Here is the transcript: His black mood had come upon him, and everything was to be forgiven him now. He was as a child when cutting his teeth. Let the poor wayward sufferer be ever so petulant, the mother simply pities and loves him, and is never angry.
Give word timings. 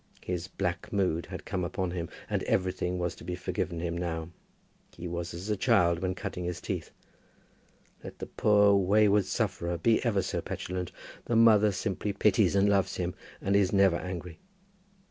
His 0.23 0.47
black 0.47 0.91
mood 0.91 1.27
had 1.27 1.45
come 1.45 1.63
upon 1.63 1.91
him, 1.91 2.09
and 2.27 2.41
everything 2.45 2.97
was 2.97 3.13
to 3.13 3.23
be 3.23 3.35
forgiven 3.35 3.79
him 3.79 3.95
now. 3.95 4.29
He 4.97 5.07
was 5.07 5.31
as 5.31 5.47
a 5.51 5.55
child 5.55 5.99
when 5.99 6.15
cutting 6.15 6.43
his 6.43 6.59
teeth. 6.59 6.89
Let 8.03 8.17
the 8.17 8.25
poor 8.25 8.73
wayward 8.73 9.25
sufferer 9.25 9.77
be 9.77 10.03
ever 10.03 10.23
so 10.23 10.41
petulant, 10.41 10.91
the 11.25 11.35
mother 11.35 11.71
simply 11.71 12.13
pities 12.13 12.55
and 12.55 12.67
loves 12.67 12.95
him, 12.95 13.13
and 13.41 13.55
is 13.55 13.71
never 13.71 13.97
angry. 13.97 14.39